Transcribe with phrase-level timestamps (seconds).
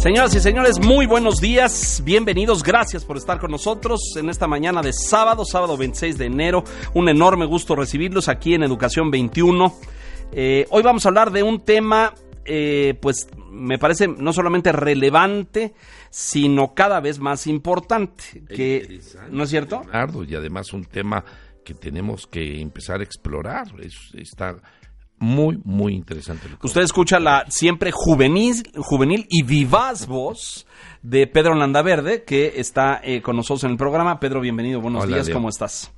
[0.00, 4.80] Señoras y señores, muy buenos días, bienvenidos, gracias por estar con nosotros en esta mañana
[4.80, 6.64] de sábado, sábado 26 de enero.
[6.94, 9.74] Un enorme gusto recibirlos aquí en Educación 21.
[10.32, 12.14] Eh, hoy vamos a hablar de un tema,
[12.46, 15.74] eh, pues me parece no solamente relevante,
[16.08, 18.42] sino cada vez más importante.
[18.48, 19.82] Que, ¿No es cierto?
[19.82, 21.22] Leonardo, y además un tema
[21.62, 23.66] que tenemos que empezar a explorar.
[23.82, 24.56] Es, está
[25.20, 26.48] muy, muy interesante.
[26.48, 30.66] lo que- Usted escucha la siempre juvenil, juvenil y vivaz voz
[31.02, 34.18] de Pedro Landaverde, que está eh, con nosotros en el programa.
[34.18, 35.30] Pedro, bienvenido, buenos Hola, días.
[35.30, 35.92] ¿cómo estás?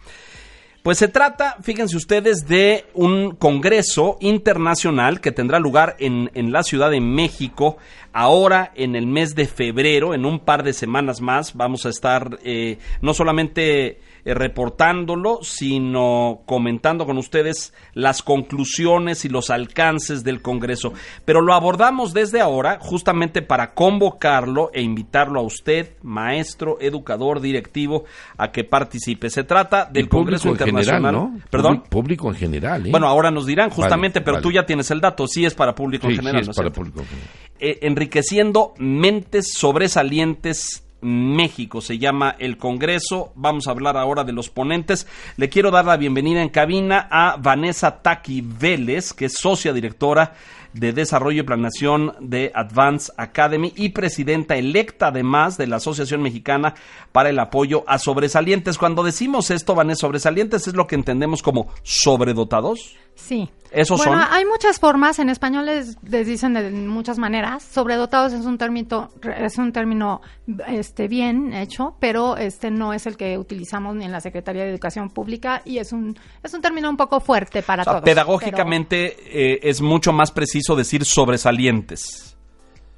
[0.82, 6.64] Pues se trata, fíjense ustedes, de un congreso internacional que tendrá lugar en, en la
[6.64, 7.76] Ciudad de México
[8.12, 11.54] ahora en el mes de febrero, en un par de semanas más.
[11.54, 19.28] Vamos a estar eh, no solamente eh, reportándolo, sino comentando con ustedes las conclusiones y
[19.28, 20.92] los alcances del Congreso.
[21.24, 28.04] Pero lo abordamos desde ahora justamente para convocarlo e invitarlo a usted, maestro, educador, directivo,
[28.36, 29.30] a que participe.
[29.30, 31.02] Se trata del Congreso Internacional.
[31.02, 31.40] general, ¿no?
[31.50, 31.82] Perdón.
[31.88, 32.90] Público en general, ¿eh?
[32.90, 34.42] Bueno, ahora nos dirán justamente, Vale, pero vale.
[34.42, 35.26] tú ya tienes el dato.
[35.26, 36.42] Sí es para público sí, en general.
[36.42, 36.80] sí, ¿no es para cierto?
[36.80, 37.30] público en general.
[37.58, 43.32] Eh, enriqueciendo mentes sobresalientes México se llama el Congreso.
[43.34, 45.06] Vamos a hablar ahora de los ponentes.
[45.36, 50.34] Le quiero dar la bienvenida en cabina a Vanessa Taki Vélez, que es socia directora
[50.72, 56.74] de Desarrollo y Planeación de Advance Academy y presidenta electa además de la Asociación Mexicana
[57.12, 58.78] para el Apoyo a Sobresalientes.
[58.78, 62.96] Cuando decimos esto, Vanessa, sobresalientes es lo que entendemos como sobredotados.
[63.22, 63.48] Sí.
[63.70, 64.32] ¿Esos bueno, son?
[64.32, 67.62] hay muchas formas, en español les, les dicen de muchas maneras.
[67.62, 70.20] Sobredotados es un término, es un término
[70.68, 74.70] este, bien hecho, pero este no es el que utilizamos ni en la Secretaría de
[74.70, 78.04] Educación Pública y es un, es un término un poco fuerte para O sea, todos.
[78.04, 82.36] pedagógicamente eh, es mucho más preciso decir sobresalientes.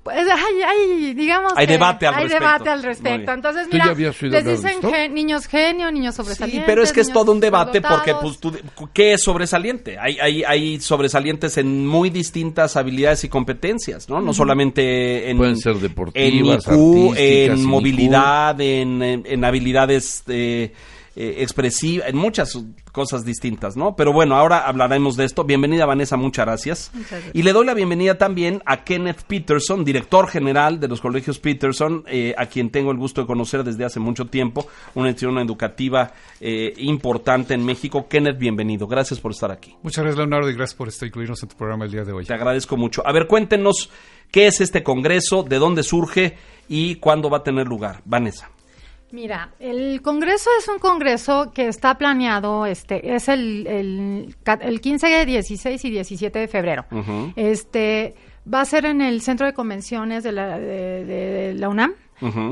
[0.05, 2.45] Pues hay, hay, digamos Hay que debate al hay respecto.
[2.45, 3.33] debate al respecto.
[3.33, 3.95] Entonces, ¿Tú mira,
[4.31, 6.61] les dicen niños genio, niños sobresalientes.
[6.63, 8.53] Sí, pero es que es todo un debate porque, pues, tú,
[8.93, 9.99] ¿qué es sobresaliente?
[9.99, 14.21] Hay, hay, hay sobresalientes en muy distintas habilidades y competencias, ¿no?
[14.21, 20.23] No solamente en, Pueden ser en deportivas, IQ, artísticas, en movilidad, en, en- en habilidades
[20.29, 20.73] eh,
[21.17, 22.59] eh, expresivas, en muchas
[22.93, 23.95] cosas distintas, ¿no?
[23.97, 25.45] Pero bueno, ahora hablaremos de esto.
[25.45, 26.91] Bienvenida, Vanessa, muchas gracias.
[26.93, 27.35] Muchas gracias.
[27.35, 32.05] Y le doy la bienvenida también a Kenneth Peterson, director general de los colegios Peterson,
[32.07, 36.13] eh, a quien tengo el gusto de conocer desde hace mucho tiempo, una institución educativa
[36.41, 38.09] eh, importante en México.
[38.09, 38.87] Kenneth, bienvenido.
[38.87, 39.75] Gracias por estar aquí.
[39.83, 42.25] Muchas gracias, Leonardo, y gracias por incluirnos en tu programa el día de hoy.
[42.25, 43.07] Te agradezco mucho.
[43.07, 43.91] A ver, cuéntenos
[44.31, 46.37] qué es este congreso, de dónde surge
[46.69, 48.03] y cuándo va a tener lugar.
[48.05, 48.54] Vanessa.
[49.13, 55.25] Mira, el Congreso es un Congreso que está planeado, este, es el, el, el 15,
[55.25, 56.85] 16 y 17 de febrero.
[57.37, 58.15] Este,
[58.53, 61.95] va a ser en el Centro de Convenciones de la, de, de la UNAM.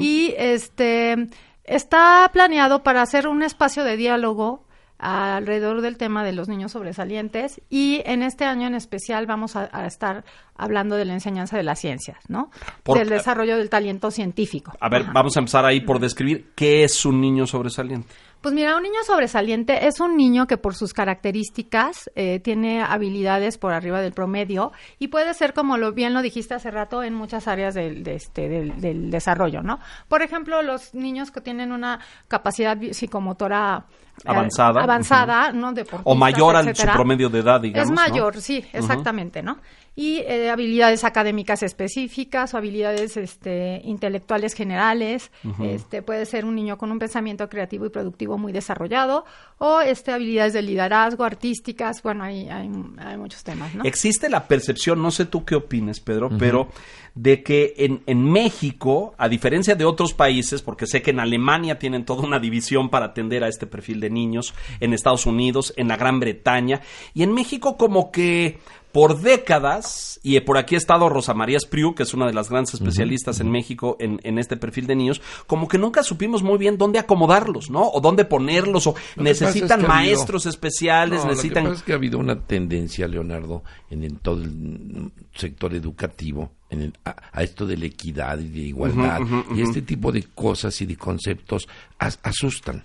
[0.01, 1.29] Y este,
[1.65, 4.65] está planeado para hacer un espacio de diálogo
[5.03, 9.69] alrededor del tema de los niños sobresalientes y en este año en especial vamos a,
[9.73, 10.25] a estar
[10.57, 12.51] hablando de la enseñanza de las ciencias, ¿no?
[12.85, 14.73] Por- del desarrollo del talento científico.
[14.81, 15.13] A ver, Ajá.
[15.13, 18.09] vamos a empezar ahí por describir qué es un niño sobresaliente.
[18.43, 23.57] Pues mira, un niño sobresaliente es un niño que por sus características eh, tiene habilidades
[23.57, 27.15] por arriba del promedio y puede ser, como lo bien lo dijiste hace rato, en
[27.15, 29.79] muchas áreas del, de este, del, del desarrollo, ¿no?
[30.09, 33.85] Por ejemplo, los niños que tienen una capacidad psicomotora
[34.19, 34.83] eh, Avanzada.
[34.83, 35.73] avanzada, ¿no?
[35.73, 37.89] Deportistas, O mayor al su promedio de edad, digamos.
[37.89, 37.95] Es ¿no?
[37.95, 39.59] mayor, sí, exactamente, ¿no?
[39.95, 45.31] Y eh, habilidades académicas específicas o habilidades este, intelectuales generales.
[45.63, 49.25] este, puede ser un niño con un pensamiento creativo y productivo muy desarrollado
[49.59, 52.03] o este, habilidades de liderazgo, artísticas.
[52.03, 53.85] Bueno, hay, hay, hay muchos temas, ¿no?
[53.85, 56.69] Existe la percepción, no sé tú qué opines, Pedro, pero
[57.15, 61.79] de que en, en México, a diferencia de otros países, porque sé que en Alemania
[61.79, 65.89] tienen toda una división para atender a este perfil de niños, en Estados Unidos, en
[65.89, 66.81] la Gran Bretaña,
[67.13, 68.59] y en México como que
[68.93, 72.51] por décadas, y por aquí ha estado Rosa María Espriu, que es una de las
[72.51, 76.59] grandes especialistas en México en, en este perfil de niños, como que nunca supimos muy
[76.59, 77.89] bien dónde acomodarlos, ¿no?
[77.89, 81.65] O dónde ponerlos, o Lo es necesitan que ha habido- maestros especiales, No, necesitan...
[81.65, 85.75] Lo que pasa es que ha habido una tendencia, Leonardo, en, en todo el sector
[85.75, 89.21] educativo en el- a, a esto de la equidad y de igualdad
[89.55, 92.83] y este tipo de cosas y de conceptos as- asustan,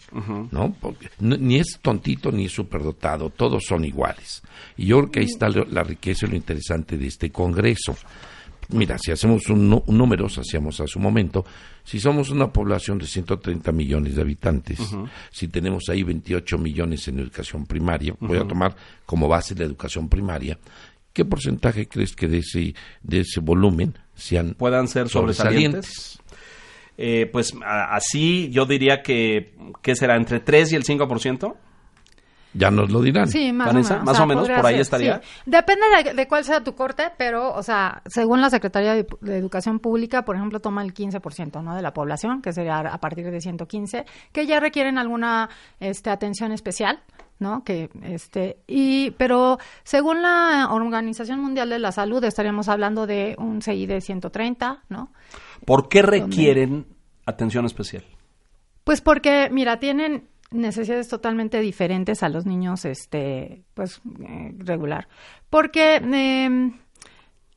[0.51, 0.73] ¿no?
[0.79, 4.43] Porque no- ni es tontito ni es superdotado, todos son iguales.
[4.77, 7.95] Y yo creo que ahí está lo- la riqueza y lo interesante de este Congreso.
[8.69, 11.45] Mira, si hacemos un, un números, hacíamos a su momento,
[11.85, 14.77] si somos una población de 130 millones de habitantes,
[15.31, 18.75] si tenemos ahí 28 millones en educación primaria, voy a tomar
[19.05, 20.59] como base la educación primaria,
[21.17, 26.19] ¿qué porcentaje crees que de ese, de ese volumen sean Puedan ser sobresalientes.
[26.95, 30.15] Eh, pues a- así yo diría que, ¿qué será?
[30.15, 31.55] ¿Entre 3 y el 5%?
[32.53, 33.27] Ya nos lo dirán.
[33.27, 34.05] Sí, más Vanessa, o menos.
[34.05, 35.21] más o menos, por ahí ser, estaría.
[35.21, 35.27] sí.
[35.47, 39.37] Depende de, de cuál sea tu corte, pero, o sea, según la Secretaría de, de
[39.37, 41.75] Educación Pública, por ejemplo, toma el 15% ¿no?
[41.75, 45.49] de la población, que sería a partir de 115, que ya requieren alguna
[45.79, 46.99] este, atención especial.
[47.39, 47.63] ¿No?
[47.63, 53.61] Que este y pero según la Organización Mundial de la Salud estaríamos hablando de un
[53.61, 55.11] CI de 130, ¿no?
[55.65, 56.85] ¿Por qué requieren
[57.25, 58.03] atención especial?
[58.83, 65.09] Pues porque, mira, tienen necesidades totalmente diferentes a los niños, este, pues, eh, regular.
[65.49, 66.71] Porque eh,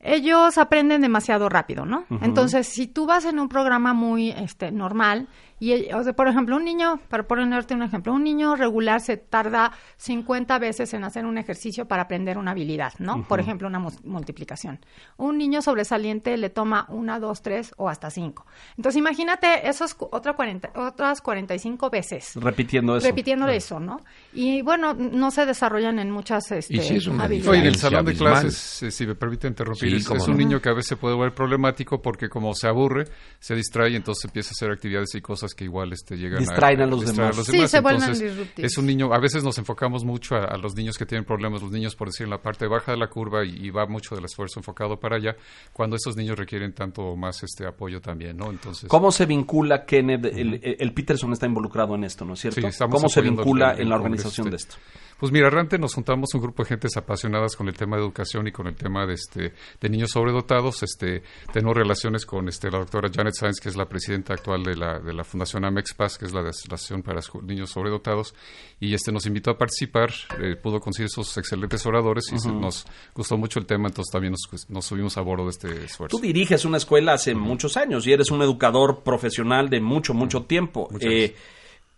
[0.01, 2.05] ellos aprenden demasiado rápido, ¿no?
[2.21, 5.29] Entonces, si tú vas en un programa muy, este, normal,
[5.61, 9.15] y, o sea, por ejemplo, un niño, para ponerte un ejemplo, un niño regular se
[9.15, 13.27] tarda 50 veces en hacer un ejercicio para aprender una habilidad, ¿no?
[13.27, 14.79] Por ejemplo, una multiplicación.
[15.17, 18.45] Un niño sobresaliente le toma una, dos, tres o hasta cinco.
[18.75, 23.05] Entonces, imagínate esos otra 40, otras 45 veces Repitiendo eso.
[23.07, 24.01] repitiendo eso, ¿no?
[24.33, 27.57] Y bueno, no se desarrollan en muchas este, Y sí es una habilidades.
[27.57, 30.37] Y en el salón de clases, eh, si me permite interrumpir, Sí, es, un no.
[30.37, 33.05] niño que a veces puede volver problemático porque como se aburre,
[33.39, 36.81] se distrae y entonces empieza a hacer actividades y cosas que igual este, llegan Distraen
[36.81, 37.45] a los distraer demás.
[37.47, 38.71] Sí, se vuelven Entonces, disruptivos.
[38.71, 41.61] es un niño, a veces nos enfocamos mucho a, a los niños que tienen problemas,
[41.61, 44.15] los niños por decir en la parte baja de la curva y, y va mucho
[44.15, 45.35] del esfuerzo enfocado para allá,
[45.73, 48.49] cuando esos niños requieren tanto más este apoyo también, ¿no?
[48.51, 50.25] Entonces, ¿Cómo se vincula Kenneth?
[50.25, 52.61] El, el Peterson está involucrado en esto, ¿no es cierto?
[52.61, 54.75] Sí, estamos ¿Cómo se vincula el- el en la organización de esto?
[55.21, 58.47] Pues mira, Rante nos juntamos un grupo de gentes apasionadas con el tema de educación
[58.47, 60.81] y con el tema de este de niños sobredotados.
[60.81, 61.21] Este
[61.53, 64.97] tenemos relaciones con este la doctora Janet Sáenz, que es la presidenta actual de la,
[64.99, 68.33] de la Fundación Amexpas, que es la Asociación para Niños Sobredotados,
[68.79, 72.87] y este nos invitó a participar, eh, pudo conseguir esos excelentes oradores y se- nos
[73.13, 76.17] gustó mucho el tema, entonces también nos, nos subimos a bordo de este esfuerzo.
[76.17, 80.45] Tú diriges una escuela hace muchos años y eres un educador profesional de mucho, mucho
[80.45, 80.89] tiempo.
[80.99, 81.35] Eh.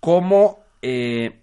[0.02, 1.40] ¿Cómo eh,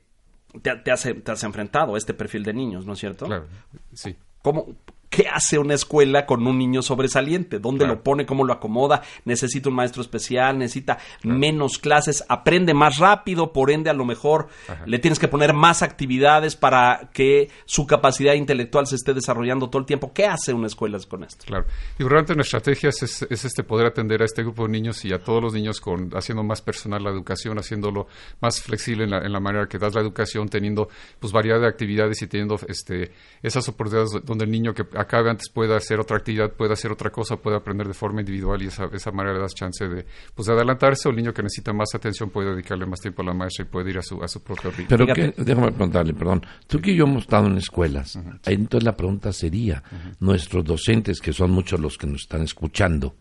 [0.62, 3.26] te, te has, te has enfrentado a este perfil de niños, no es cierto?
[3.26, 3.47] Claro,
[3.93, 4.17] sí.
[4.43, 4.67] ¿Cómo,
[5.10, 7.58] ¿Qué hace una escuela con un niño sobresaliente?
[7.58, 7.94] ¿Dónde Claro.
[7.96, 8.26] lo pone?
[8.26, 9.02] ¿Cómo lo acomoda?
[9.24, 10.56] ¿Necesita un maestro especial?
[10.56, 12.24] ¿Necesita menos clases?
[12.28, 13.52] ¿Aprende más rápido?
[13.52, 14.84] Por ende, a lo mejor Ajá.
[14.86, 19.80] le tienes que poner más actividades para que su capacidad intelectual se esté desarrollando todo
[19.80, 20.12] el tiempo.
[20.14, 21.44] ¿Qué hace una escuela con esto?
[21.44, 21.66] Claro.
[21.98, 25.04] Y realmente nuestra estrategia es, es- es, este poder atender a este grupo de niños
[25.04, 28.06] y a todos los niños con haciendo más personal la educación, haciéndolo
[28.40, 31.66] más flexible en la, en la manera que das la educación, teniendo pues variedad de
[31.66, 33.10] actividades y teniendo este
[33.42, 37.11] esas oportunidades donde el niño que acabe antes pueda hacer otra actividad, pueda hacer otra
[37.11, 40.47] cosa, pueda aprender de forma individual y esa, esa manera le das chance de pues
[40.47, 43.35] de adelantarse o el niño que necesita más atención puede dedicarle más tiempo a la
[43.35, 44.87] maestra y puede ir a su, a su propio ritmo.
[44.88, 46.47] Pero que, déjame preguntarle, perdón.
[46.67, 48.17] Tú que yo hemos estado en escuelas.
[48.44, 49.82] Ahí Entonces la pregunta sería,
[50.20, 53.14] nuestros docentes, que son muchos los que nos están escuchando,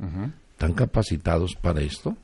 [0.52, 2.16] ¿están capacitados para esto?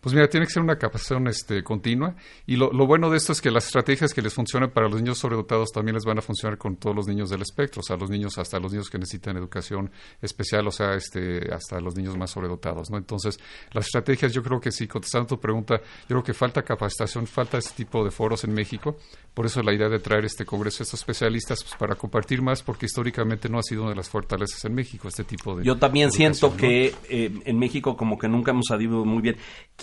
[0.00, 2.14] Pues mira, tiene que ser una capacitación este, continua
[2.46, 5.00] y lo, lo bueno de esto es que las estrategias que les funcionan para los
[5.00, 7.96] niños sobredotados también les van a funcionar con todos los niños del espectro, o sea,
[7.96, 9.90] los niños hasta los niños que necesitan educación
[10.22, 12.96] especial, o sea, este, hasta los niños más sobredotados, ¿no?
[12.96, 13.38] Entonces,
[13.72, 17.58] las estrategias, yo creo que sí, contestando tu pregunta, yo creo que falta capacitación, falta
[17.58, 18.96] este tipo de foros en México,
[19.34, 22.62] por eso la idea de traer este congreso a estos especialistas pues, para compartir más,
[22.62, 25.76] porque históricamente no ha sido una de las fortalezas en México este tipo de Yo
[25.78, 29.36] también siento que eh, en México como que nunca hemos sabido muy bien.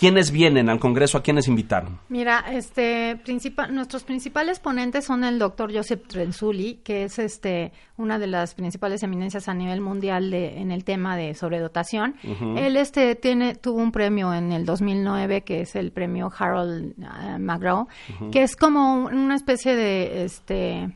[0.08, 1.18] ¿Quiénes vienen al Congreso?
[1.18, 1.98] ¿A quiénes invitaron?
[2.08, 8.18] Mira, este, principal, nuestros principales ponentes son el doctor Joseph Trenzulli, que es este, una
[8.18, 12.14] de las principales eminencias a nivel mundial de, en el tema de sobredotación.
[12.56, 17.38] Él este, tiene, tuvo un premio en el 2009, que es el premio Harold uh,
[17.38, 17.86] McGraw,
[18.32, 20.90] que es como un- una especie de, este,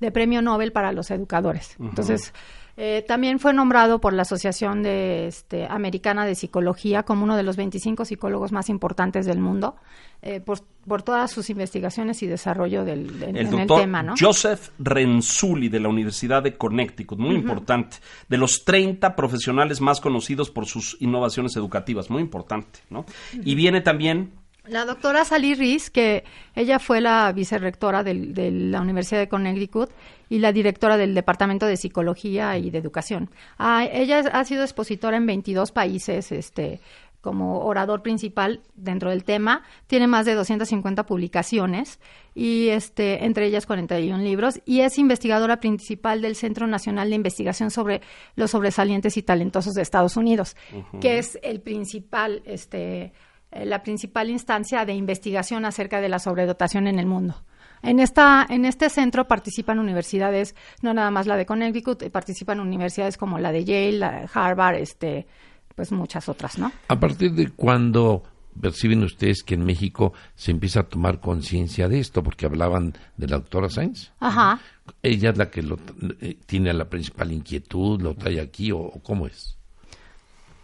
[0.00, 1.76] de premio Nobel para los educadores.
[1.80, 2.34] Entonces,
[2.82, 7.42] eh, también fue nombrado por la Asociación de, este, Americana de Psicología como uno de
[7.42, 9.76] los 25 psicólogos más importantes del mundo
[10.22, 14.02] eh, por, por todas sus investigaciones y desarrollo del, en, El en el doctor tema,
[14.02, 14.14] ¿no?
[14.18, 17.98] Joseph Renzulli de la Universidad de Connecticut, muy importante,
[18.30, 23.04] de los 30 profesionales más conocidos por sus innovaciones educativas, muy importante, ¿no?
[23.44, 24.39] Y viene también
[24.70, 26.24] La doctora Sally Riz, que
[26.54, 29.90] ella fue la vicerrectora del- de la Universidad de Connecticut
[30.28, 33.30] y la directora del Departamento de Psicología y de Educación.
[33.58, 36.80] Ah, ella ha sido expositora en 22 países, este
[37.20, 42.00] como orador principal dentro del tema, tiene más de 250 publicaciones
[42.34, 47.70] y este entre ellas 41 libros y es investigadora principal del Centro Nacional de Investigación
[47.70, 48.00] sobre
[48.36, 50.56] los sobresalientes y talentosos de Estados Unidos,
[51.02, 53.12] que es el principal este
[53.52, 57.36] la principal instancia de investigación acerca de la sobredotación en el mundo.
[57.82, 62.60] En esta en este centro participan universidades, no nada más la de Connecticut, eh, participan
[62.60, 65.26] universidades como la de Yale, la de Harvard, este
[65.74, 66.72] pues muchas otras, ¿no?
[66.88, 68.22] ¿A partir de cuándo
[68.60, 72.22] perciben ustedes que en México se empieza a tomar conciencia de esto?
[72.22, 74.12] Porque hablaban de la doctora Sainz.
[74.20, 74.60] Ajá.
[75.02, 75.78] ¿Ella es la que lo,
[76.20, 79.56] eh, tiene la principal inquietud, lo trae aquí o, o cómo es?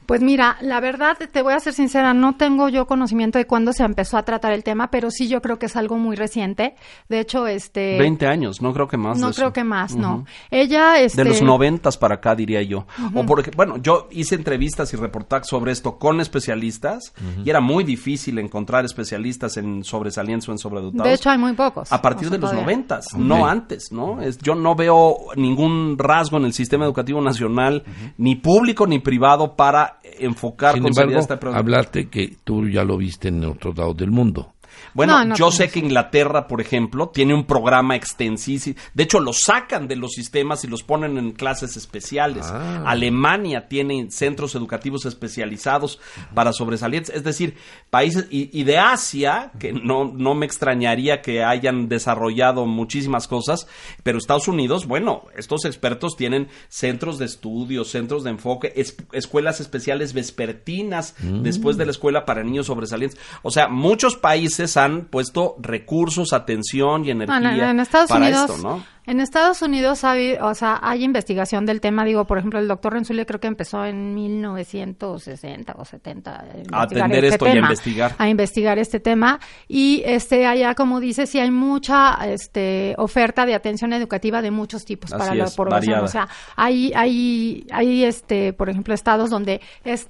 [0.07, 3.73] Pues mira, la verdad, te voy a ser sincera, no tengo yo conocimiento de cuándo
[3.73, 6.77] se empezó a tratar el tema, pero sí yo creo que es algo muy reciente.
[7.09, 7.99] De hecho, este...
[7.99, 9.19] 20 años, no creo que más.
[9.19, 9.41] No de eso.
[9.41, 10.25] creo que más, no.
[10.51, 11.25] Ella, este...
[11.25, 12.87] De los noventas para acá, diría yo.
[13.15, 17.13] O porque, bueno, yo hice entrevistas y reportajes sobre esto con especialistas
[17.45, 21.07] y era muy difícil encontrar especialistas en sobresalientes o en sobredotados.
[21.07, 21.93] De hecho, hay muy pocos.
[21.93, 24.21] a partir O sea, de los noventas, no antes, ¿no?
[24.21, 27.85] Es, yo no veo ningún rasgo en el sistema educativo nacional,
[28.19, 31.59] ni público ni privado, para enfocar Sin con seriedad embargo, esta pregunta.
[31.59, 34.55] hablarte que tú ya lo viste en otros lados del mundo.
[34.95, 38.77] Bueno, No, no yo sé que Inglaterra, por ejemplo, tiene un programa extensísimo.
[38.95, 42.47] De hecho, lo sacan de los sistemas y los ponen en clases especiales.
[42.51, 42.83] Ah.
[42.87, 46.01] Alemania tiene centros educativos especializados
[46.35, 47.15] para sobresalientes.
[47.15, 47.57] Es decir,
[47.91, 53.67] países y, y de Asia, que no, no me extrañaría que hayan desarrollado muchísimas cosas,
[54.03, 59.61] pero Estados Unidos, bueno, estos expertos tienen centros de estudio, centros de enfoque, es- escuelas
[59.61, 63.19] especiales vespertinas después de la escuela para niños sobresalientes.
[63.43, 68.69] O sea, muchos países han puesto recursos, atención y energía en Estados para Unidos, esto,
[68.69, 68.83] ¿no?
[69.07, 72.05] en Estados Unidos hay, o sea, hay investigación del tema.
[72.05, 76.83] Digo, por ejemplo, el doctor Renzulli creo que empezó en 1960 o 70 a investigar
[76.83, 78.15] atender este esto y a tema, investigar.
[78.19, 79.41] a investigar este tema.
[79.69, 84.85] Y este allá, como dice, sí hay mucha este oferta de atención educativa de muchos
[84.85, 86.01] tipos Así para la población.
[86.01, 86.05] variada.
[86.05, 90.09] O sea, hay, hay, hay este, por ejemplo, estados donde es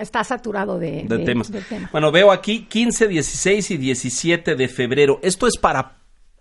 [0.00, 1.50] está saturado de, de de- temas.
[1.50, 1.88] del tema.
[1.92, 5.18] Bueno, veo aquí 15, 16 y 17 de febrero.
[5.22, 5.96] ¿Esto es para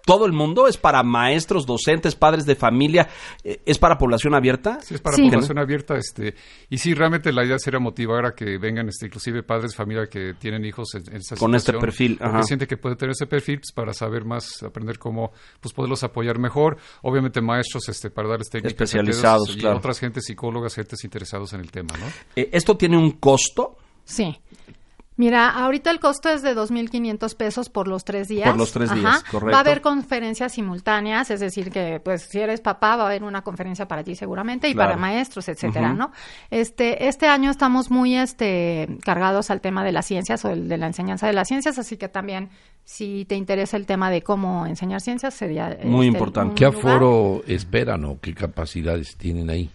[0.05, 0.67] todo el mundo?
[0.67, 3.09] ¿Es para maestros, docentes, padres de familia?
[3.43, 4.79] Eh, ¿Es para población abierta?
[4.81, 5.29] Sí, es para Sí.
[5.29, 6.35] población abierta, este,
[6.69, 10.07] y sí, realmente la idea sería motivar a que vengan, este, inclusive padres de familia
[10.07, 12.43] que tienen hijos en, en esa Con este situación, perfil, o que ajá.
[12.43, 16.39] siente que puede tener ese perfil pues, para saber más, aprender cómo, pues, poderlos apoyar
[16.39, 16.77] mejor.
[17.03, 19.75] Obviamente maestros, este, para darles técnicas Especializados, claro.
[19.75, 22.05] Y otras gentes, psicólogas, gentes interesados en el tema, ¿no?
[22.35, 23.77] Eh, ¿Esto tiene un costo?
[24.05, 24.39] Sí.
[25.19, 28.47] Mira, ahorita el costo es de 2.500 pesos por los tres días.
[28.47, 29.51] Por los tres días, correcto.
[29.51, 33.23] Va a haber conferencias simultáneas, es decir, que pues si eres papá va a haber
[33.23, 34.91] una conferencia para ti seguramente y Claro.
[34.91, 35.91] para maestros, etcétera.
[35.91, 36.13] ¿no?
[36.49, 40.77] Este este año estamos muy este cargados al tema de las ciencias o el de
[40.77, 42.47] la enseñanza de las ciencias, así que también
[42.85, 46.55] si te interesa el tema de cómo enseñar ciencias sería Muy este, importante.
[46.55, 46.79] ¿Qué lugar.
[46.95, 49.69] aforo esperan o qué capacidades tienen ahí?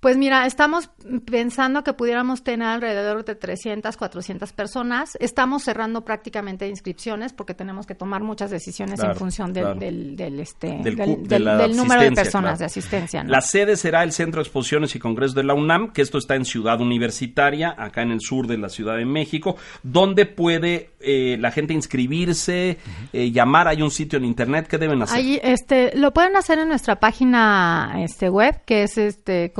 [0.00, 0.90] Pues mira, estamos
[1.28, 5.16] pensando que pudiéramos tener alrededor de 300, 400 personas.
[5.18, 9.80] Estamos cerrando prácticamente inscripciones porque tenemos que tomar muchas decisiones Claro, en función del, claro.
[9.80, 12.58] del, del, este, Del de número de personas claro.
[12.58, 13.24] de asistencia.
[13.24, 13.30] ¿no?
[13.30, 16.36] La sede será el Centro de Exposiciones y Congresos de la UNAM, que esto está
[16.36, 21.36] en Ciudad Universitaria, acá en el sur de la Ciudad de México, donde puede eh,
[21.40, 22.78] la gente inscribirse,
[23.12, 23.66] eh, llamar.
[23.66, 25.18] Hay un sitio en internet que deben hacer.
[25.18, 29.52] Ahí, este, lo pueden hacer en nuestra página este, web, que es este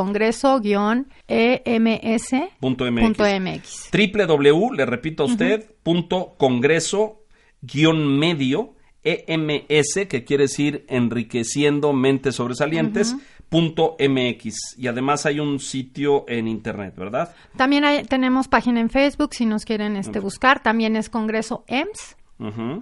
[2.61, 3.91] congreso-ems.mx.
[3.93, 7.23] Www, le repito a usted, punto congreso
[7.63, 13.17] guion medio EMS, que quiere decir enriqueciendo mentes sobresalientes,
[13.49, 14.77] punto MX.
[14.77, 17.35] Y además hay un sitio en internet, ¿verdad?
[17.57, 20.63] También hay- tenemos página en Facebook, si nos quieren este, buscar.
[20.63, 22.17] También es Congreso EMS.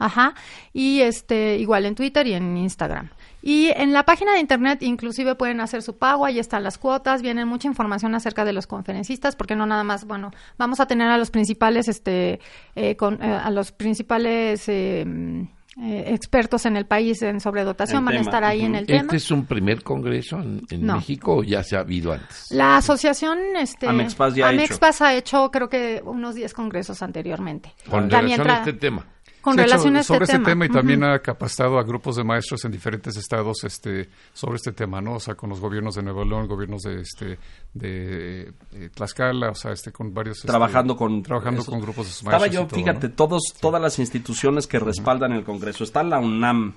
[0.00, 0.34] Ajá.
[0.74, 3.08] Y este, igual en Twitter y en Instagram.
[3.46, 7.22] Y en la página de internet inclusive pueden hacer su pago, ahí están las cuotas,
[7.22, 11.06] viene mucha información acerca de los conferencistas, porque no nada más, bueno, vamos a tener
[11.06, 12.40] a los principales, este,
[12.74, 15.46] eh, con, eh, a los principales eh,
[15.80, 19.02] eh, expertos en el país en sobredotación, El van a estar ahí en el tema.
[19.02, 20.96] ¿Este es un primer congreso en, en No.
[20.96, 22.46] México o ya se ha habido antes?
[22.50, 27.72] La asociación, este, Amexpas ya ha hecho creo que unos 10 congresos anteriormente.
[27.88, 29.06] Con relación a este tema.
[29.46, 30.38] Con Sí, hecho, relación a este sobre tema.
[30.38, 34.56] este tema y también ha capacitado a grupos de maestros en diferentes estados este sobre
[34.56, 37.38] este tema no o sea con los gobiernos de Nuevo León gobiernos de este
[37.72, 42.10] de eh, Tlaxcala o sea este con varios este, trabajando con trabajando con grupos de
[42.10, 43.14] Estaba maestros yo, y todo, fíjate, ¿no?
[43.14, 45.84] todos todas las instituciones que respaldan el Congreso.
[45.84, 46.74] Está la UNAM,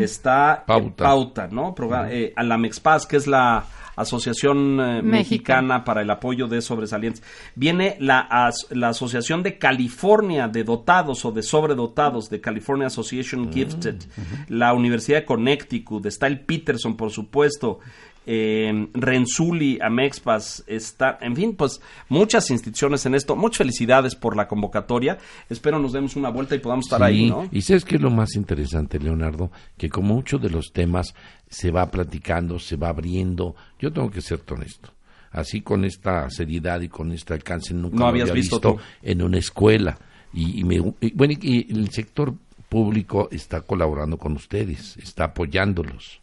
[0.00, 1.04] está eh, Pauta.
[1.04, 1.74] Pauta, ¿no?
[2.08, 3.64] Eh, a la Mexpaz, que es la
[3.96, 5.02] Asociación eh.
[5.02, 7.22] Mexicana para el Apoyo de Sobresalientes.
[7.54, 13.52] Viene la, as- la Asociación de California de Dotados o de Sobredotados, de California Association
[13.52, 13.96] Gifted,
[14.48, 17.80] la Universidad de Connecticut, está el Peterson, por supuesto,
[18.26, 23.36] eh, Renzulli, Amexpas, está, en fin, pues muchas instituciones en esto.
[23.36, 25.18] Muchas felicidades por la convocatoria.
[25.50, 27.48] Espero nos demos una vuelta y podamos estar Sí, ahí, ¿no?
[27.50, 31.14] Y sabes qué es lo más interesante, Leonardo, que como muchos de los temas
[31.48, 34.90] se va platicando, se va abriendo, yo tengo que ser honesto.
[35.30, 39.22] Así con esta seriedad y con este alcance nunca No lo habías había visto en
[39.22, 39.98] una escuela.
[40.34, 42.34] Y, y me- y bueno, y el sector
[42.68, 46.21] público está colaborando con ustedes, está apoyándolos.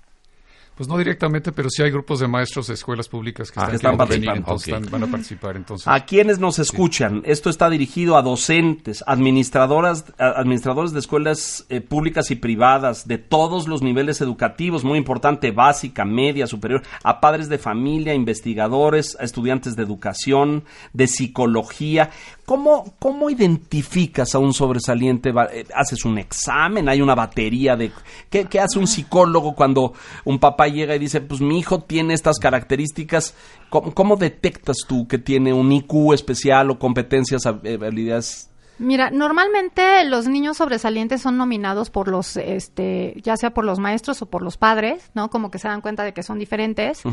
[0.80, 3.98] Pues no directamente, pero sí hay grupos de maestros de escuelas públicas que Ah, están,
[3.98, 4.90] venir, participando.
[4.90, 5.58] van a participar.
[5.58, 11.82] Entonces, A quienes nos escuchan, esto está dirigido a docentes, administradoras, administradores de escuelas eh,
[11.82, 17.50] públicas y privadas, de todos los niveles educativos, muy importante, básica, media, superior, a padres
[17.50, 22.12] de familia, investigadores, a estudiantes de educación, de psicología.
[22.50, 25.30] ¿Cómo, cómo identificas a un sobresaliente?
[25.54, 26.90] Eh, ¿Haces un examen?
[26.90, 27.92] ¿Hay una batería de...
[28.32, 29.94] ¿Qué, qué hace un psicólogo cuando
[30.26, 33.36] un papá llega y dice, pues mi hijo tiene estas características?
[33.70, 38.49] ¿Cómo, cómo detectas tú que tiene un IQ especial o competencias, eh, habilidades?
[38.80, 44.22] Mira, normalmente los niños sobresalientes son nominados por los, este, ya sea por los maestros
[44.22, 45.30] o por los padres, ¿no?
[45.30, 47.04] Como que se dan cuenta de que son diferentes.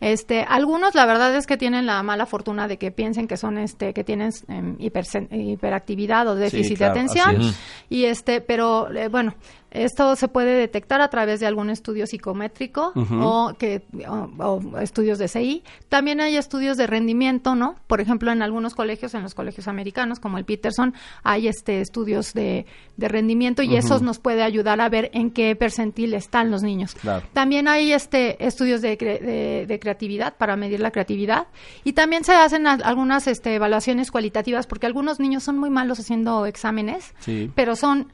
[0.00, 3.58] Este, algunos, la verdad es que tienen la mala fortuna de que piensen que son,
[3.58, 7.54] este, que tienen em, hiperactividad o déficit claro, de atención.
[7.90, 9.34] Y este, pero eh, bueno,
[9.70, 15.18] esto se puede detectar a través de algún estudio psicométrico o que o, o estudios
[15.18, 15.62] de CI.
[15.88, 17.76] También hay estudios de rendimiento, ¿no?
[17.86, 22.32] Por ejemplo, en algunos colegios, en los colegios americanos, como el Peterson, hay este estudios
[22.34, 26.62] de, de rendimiento y esos nos puede ayudar a ver en qué percentil están los
[26.62, 26.94] niños.
[26.94, 27.26] Claro.
[27.32, 31.46] También hay este estudios de, cre- de- de creatividad para medir la creatividad
[31.84, 36.00] y también se hacen a- algunas este, evaluaciones cualitativas porque algunos niños son muy malos
[36.00, 37.50] haciendo exámenes, Sí.
[37.54, 38.12] pero son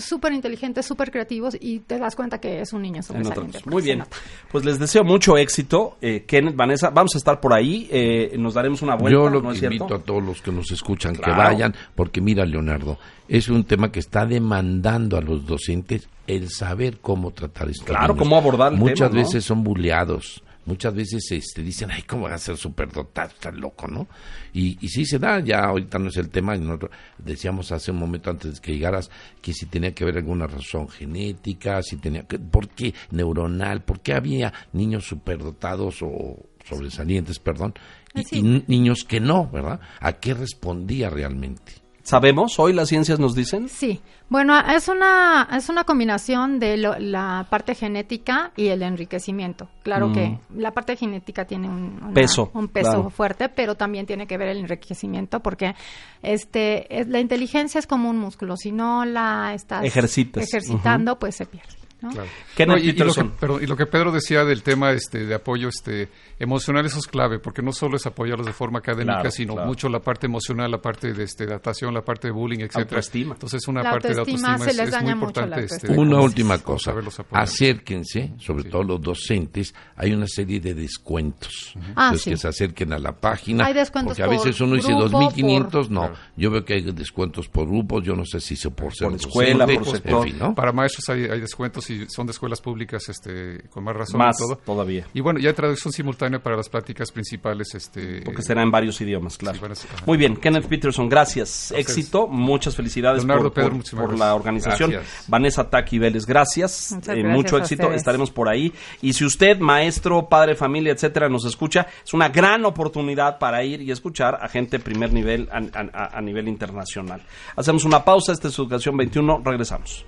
[0.00, 3.60] súper inteligentes, súper creativos y te das cuenta que es un niño En sobresaliente.
[3.66, 3.98] Muy bien.
[4.00, 4.16] nota.
[4.50, 6.90] Pues les deseo mucho éxito, eh, Kenneth, Vanessa.
[6.90, 9.18] Vamos a estar por ahí, eh, nos daremos una vuelta.
[9.18, 9.76] Yo lo ¿no es que cierto?
[9.84, 13.90] invito a todos los que nos escuchan que vayan, porque mira, Leonardo, es un tema
[13.92, 18.18] que está demandando a los docentes el saber cómo tratar estos Claro, niños.
[18.18, 19.26] cómo abordar el Muchas tema, ¿no?
[19.26, 23.32] veces son buleados, muchas veces este, dicen, ay, ¿cómo van a ser superdotados?
[23.32, 24.06] Están loco, ¿no?
[24.52, 27.90] Y, y sí se da, ya ahorita no es el tema, y nosotros decíamos hace
[27.90, 29.10] un momento antes de que llegaras
[29.42, 33.82] que si tenía que haber alguna razón genética, si tenía que, ¿por qué neuronal?
[33.82, 36.36] ¿Por qué había niños superdotados o
[36.68, 37.74] sobresalientes, perdón,
[38.14, 38.38] y, Sí.
[38.38, 39.80] y ni- niños que no, ¿verdad?
[40.00, 41.72] ¿A qué respondía realmente?
[42.08, 42.58] ¿Sabemos?
[42.58, 43.68] ¿Hoy las ciencias nos dicen?
[43.68, 49.68] Sí, bueno, es una, es una combinación de lo- la parte genética y el enriquecimiento.
[49.82, 53.10] Claro que la parte genética tiene un una- Peso, un peso claro.
[53.10, 55.74] fuerte, pero también tiene que ver el enriquecimiento porque
[56.22, 58.56] este, es- la inteligencia es como un músculo.
[58.56, 60.42] Si no la estás Ejercitas.
[60.48, 61.68] ejercitando, pues se pierde.
[62.00, 62.10] ¿No?
[62.10, 62.28] Claro.
[62.66, 65.34] No, y, y lo que, perdón, y lo que Pedro decía del tema este de
[65.34, 66.08] apoyo este
[66.38, 69.68] emocional eso es clave porque no solo es apoyarlos de forma académica Claro, sino claro.
[69.68, 73.34] mucho la parte emocional la parte de este, adaptación la parte de bullying etcétera Autoestima.
[73.34, 75.46] entonces una La parte de autoestima autoestima se es, les es muy daña mucho la
[75.46, 76.02] importante este, autoestima.
[76.02, 76.94] Una última cosa,
[77.32, 78.70] acérquense, sobre Sí.
[78.70, 81.74] todo los docentes, hay una serie de descuentos.
[81.96, 82.30] Ah, Entonces sí.
[82.30, 83.66] que se acerquen a la página.
[83.66, 86.00] Hay descuentos porque a veces por uno dice grupo, 2.500, no.
[86.00, 86.14] Claro.
[86.36, 89.16] Yo veo que hay descuentos por grupos, yo no sé si se por ser Por
[89.16, 90.24] escuela, docente, por en sector.
[90.24, 90.54] fin, ¿no?
[90.54, 94.36] para maestros hay, hay descuentos y son de escuelas públicas este con más razón Más
[94.40, 95.06] y todo todavía.
[95.14, 99.00] y bueno ya hay traducción simultánea para las pláticas principales este Porque será en varios
[99.00, 99.58] idiomas, claro.
[99.74, 99.86] sí.
[100.06, 101.72] Muy bien, Kenneth Peterson, gracias.
[101.72, 104.28] Éxito, muchas felicidades Leonardo, por, Pedro, por- muchísimas por gracias.
[104.28, 104.90] la organización.
[104.90, 105.24] Gracias.
[105.28, 106.92] Vanessa Taki Vélez, gracias.
[106.92, 108.00] Eh, gracias mucho éxito, ustedes.
[108.00, 108.72] estaremos por ahí.
[109.02, 113.82] Y si usted, maestro, padre, familia, etcétera, nos escucha, es una gran oportunidad para ir
[113.82, 117.22] y escuchar a gente de primer nivel a, a- a nivel internacional.
[117.56, 120.04] Hacemos una pausa, esta es Educación 21, regresamos.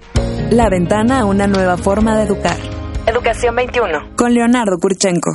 [0.50, 2.56] La ventana a una nueva forma de educar.
[3.06, 4.16] Educación 21.
[4.16, 5.30] Con Leonardo Kurchenko.